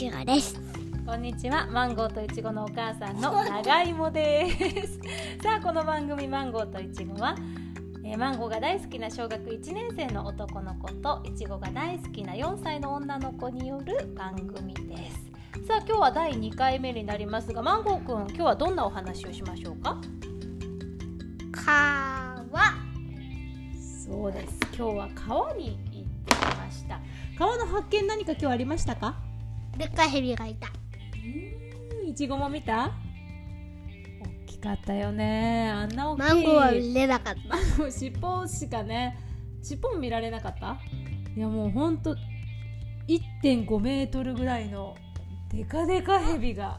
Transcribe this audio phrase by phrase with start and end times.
[0.00, 0.58] ちごです。
[1.04, 1.66] こんにちは。
[1.66, 4.48] マンゴーといちごのお母さんの長芋で
[4.86, 4.98] す。
[5.44, 7.36] さあこの番組マンゴーといちごは、
[8.02, 15.66] えーマンゴーが大好きな小学1年生の男の子といちごが大好きな4歳の女の子による番組です。
[15.66, 20.00] さあ今日は第2回目になりますがマンゴーくん今日はどんなお話をしましょうか？
[21.52, 22.48] 川。
[24.06, 24.60] そうです。
[24.74, 26.98] 今日は川に行ってきました。
[27.38, 29.29] 川の発見何か今日ありましたか？
[29.80, 30.68] でっかいヘビがいた。
[32.02, 32.08] うん。
[32.10, 32.92] いちごも見た？
[34.44, 35.70] 大きかったよね。
[35.70, 36.22] あんな大きい。
[36.22, 37.80] マンゴーは見れなかった。
[37.80, 39.18] もう尻尾しかね。
[39.62, 40.76] 尻尾も見られなかった？
[41.34, 42.14] いやもうほんと
[43.08, 44.94] 1.5メートルぐらいの
[45.50, 46.78] デカデカヘビが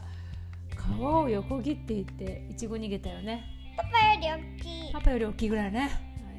[0.76, 3.42] 川を横切っていっていちご逃げたよね。
[3.76, 4.92] パパより大きい。
[4.92, 5.90] パパより大きいぐらいね。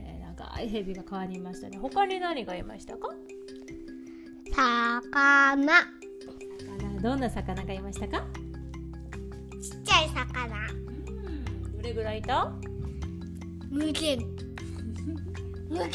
[0.05, 1.77] えー長いヘビが川にいましたね。
[1.77, 3.09] 他に何がいましたか？
[4.55, 5.01] 魚
[5.57, 6.02] 魚
[7.03, 8.23] どんな魚がいましたか？
[9.61, 10.55] ちっちゃい魚。
[10.67, 11.43] うん。
[11.75, 12.49] どれぐらいいた
[13.69, 14.19] 無限。
[15.69, 15.91] 無限。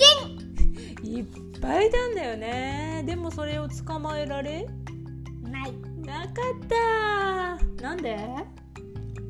[1.03, 1.25] いっ
[1.62, 3.05] ぱいいたんだよね。
[3.06, 4.67] でもそれを捕まえられ？
[5.42, 5.73] ない。
[6.05, 7.83] なかった。
[7.83, 8.19] なんで？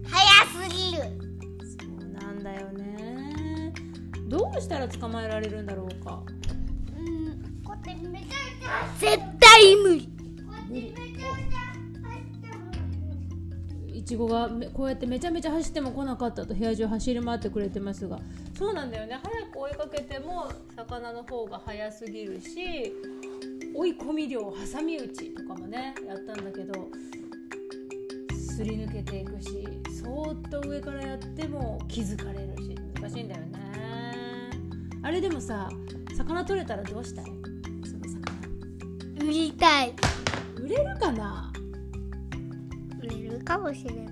[0.04, 1.02] 早すぎる。
[1.64, 3.72] そうなんだよね。
[4.28, 6.22] どうしたら捕まえられるんだろうか？
[6.96, 7.62] うん。
[7.64, 9.14] こうやってめちゃめちゃ。
[9.16, 10.17] 絶対無理
[14.08, 18.18] ちごがめこうやってめちゃめちゃ走っても来なかったと部屋中走り回ってくれてますが。
[18.56, 19.20] そうなんだよね。
[19.22, 22.94] 早く追いかけても魚の方が早すぎるし
[23.76, 26.88] 追い込み漁挟み撃ちとかもねやったんだけど
[28.34, 29.68] すり抜けていくし
[30.02, 33.58] そーっと上からやっても気づかれるし難しいんだよね。
[35.02, 35.68] あれでもさ
[36.16, 37.24] 魚取れたらどうしたい？
[37.26, 38.08] その
[39.18, 39.26] 魚。
[39.26, 39.94] 売りたい。
[40.56, 41.47] 売れるかな？
[43.48, 44.04] かもしれない。
[44.04, 44.10] よ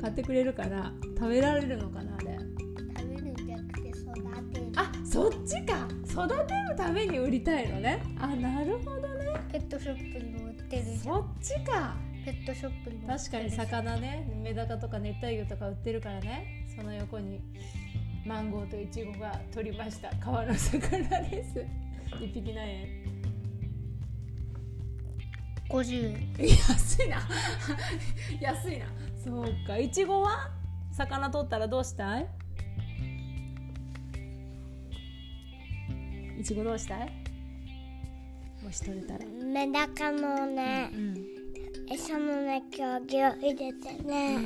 [0.00, 0.94] 買ってくれるかな？
[1.18, 2.38] 食べられるのかなあれ？
[2.96, 3.96] 食べるんじゃなくて育
[4.52, 4.72] てる。
[4.76, 5.88] あそっちか。
[6.04, 8.02] 育てるために売りたいのね。
[8.20, 9.40] あなるほどね。
[9.50, 10.98] ペットショップにも売ってるじゃん。
[10.98, 11.96] そっちか。
[12.24, 14.32] ペットショップにも売って確かに魚ね。
[14.40, 16.66] メダカとか熱帯魚とか売ってるからね。
[16.76, 17.40] その横に
[18.24, 20.14] マンゴーとイチゴが取りました。
[20.20, 20.88] 川の魚
[21.22, 21.64] です。
[22.20, 22.99] 一匹何円？
[25.70, 26.48] 50円。
[26.48, 27.22] 安いな。
[28.40, 28.86] 安いな。
[29.24, 29.78] そうか。
[29.78, 30.50] いちごは？
[30.92, 32.26] 魚取ったらどうしたい？
[36.38, 37.12] いちごどうしたい？
[38.62, 39.24] もし取れたら。
[39.26, 41.26] メダカのねうん
[41.92, 44.38] 餌のね競技を入れてね、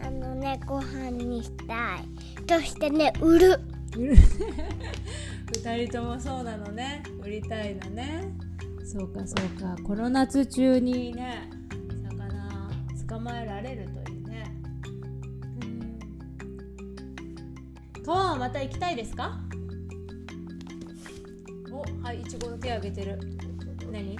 [0.00, 2.08] あのねご飯にしたい。
[2.48, 3.60] そしてね売る
[3.96, 4.16] 売る。
[5.64, 7.02] 二人ともそうなのね。
[7.22, 8.24] 売りたいのね
[8.90, 9.76] そうかそうか。
[9.84, 11.50] この夏中にね
[12.08, 12.70] 魚
[13.06, 14.50] 捕まえられるといいね。
[15.62, 15.64] う
[18.00, 18.02] ん。
[18.02, 19.38] 川はまた行きたいですか？
[21.70, 23.20] おはいいちごの手挙げてる。
[23.92, 24.16] 何？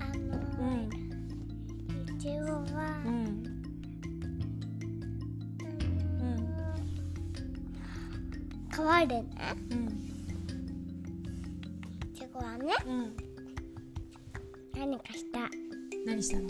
[0.00, 0.36] あうの、
[0.74, 0.90] ん。
[2.16, 2.64] いちごは、
[3.06, 3.12] うん。
[5.62, 5.68] う
[6.24, 6.36] ん。
[8.72, 9.24] 川でね
[9.70, 9.86] うん。
[12.12, 13.25] いちごはねうん
[14.78, 15.48] 何かした。
[16.06, 16.42] 何したの？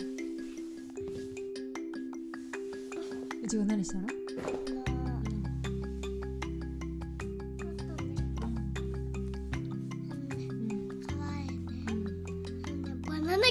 [3.44, 4.06] いちご何したの？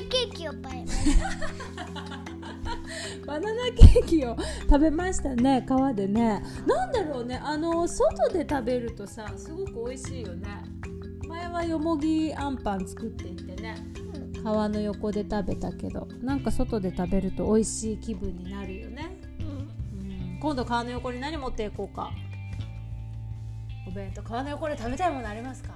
[0.09, 1.29] ケーキを食べました
[3.25, 6.91] バナナケーキを食べましたね川でねなん。
[6.91, 10.47] だろうねあの外で食べるとさすごく美味しいよね
[11.27, 12.57] 前はよもぎあん。
[12.57, 13.75] パン作っていてね
[14.45, 22.11] 川の横で食べたけどなんか外で食べると美味しい気分になるよね、うん、今度川の横に何持っていこうか。
[23.87, 24.21] お弁当。
[24.21, 25.73] 川の横で食べたいものありますか？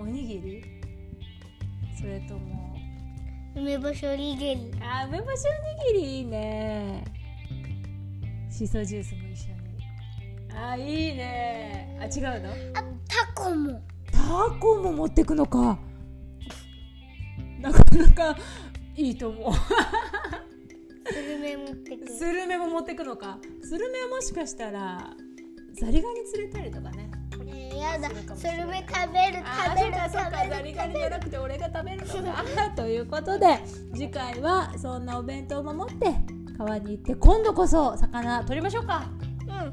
[0.00, 0.64] おにぎり？
[1.96, 2.76] それとも。
[3.54, 4.72] 梅干しおにぎり。
[4.82, 5.44] あ梅干し
[5.92, 7.04] おにぎりいいね。
[8.50, 10.56] しそジュースも一緒に。
[10.56, 11.96] あいいね。
[12.00, 12.50] あ違うの？
[12.50, 12.54] あ
[13.06, 13.80] タコも。
[14.10, 14.20] タ
[14.58, 15.78] コも持ってくのか
[17.60, 18.36] なかなか
[18.96, 19.52] いいと思う。
[21.12, 22.06] スルメ持ってく。
[22.06, 23.38] るスルメも持ってくのか。
[23.62, 25.14] スルメはもしかしたら
[25.74, 27.10] ザリガニ連れたりとかね。
[27.46, 28.08] えーやだ。
[28.08, 32.44] スルメ食べるあ食べるーそうかそうか食べるザリガニじゃなくて俺が食べるのか。
[32.76, 33.58] ということで
[33.94, 36.06] 次回はそんなお弁当を守って
[36.56, 39.04] 川に行って今度こそ魚取りましょうか。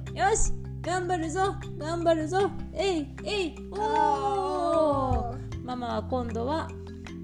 [0.10, 0.18] うん。
[0.18, 0.51] よし
[0.81, 1.56] 頑張るぞ。
[1.78, 2.50] 頑張るぞ。
[2.74, 5.66] えいえいおー。
[5.66, 6.69] ママは今度は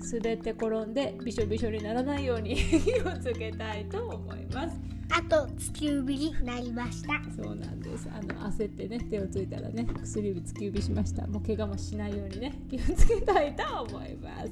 [0.03, 4.77] 滑って転んでびしょびしょにならないように 気をつけたいと思います。
[5.15, 7.21] あと突き指になりました。
[7.35, 8.09] そうなんです。
[8.11, 11.27] あの焦ってね手をついたらね薬指突き指しました。
[11.27, 14.51] もう怪我もしないようにね気をつけたいと思います。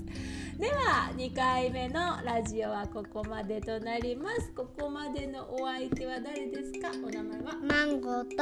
[0.59, 4.51] では2回目のラジオはここまでとなります。
[4.56, 6.89] ここまでのお相手は誰ですか？
[7.04, 7.54] お名前は？
[7.68, 8.33] マンゴーと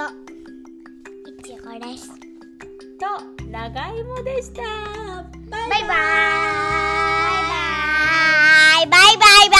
[1.32, 2.10] いちごです。
[3.00, 4.62] と長芋でした。
[4.62, 5.70] バイバイ。
[5.70, 6.79] バイバ
[8.90, 9.59] bye bye bye.